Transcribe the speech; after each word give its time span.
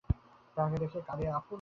তাঁহাকে 0.57 0.77
দেখিয়া 0.77 1.03
কাঁদিয়া 1.03 1.31
আকুল 1.31 1.37
হয়। 1.37 1.49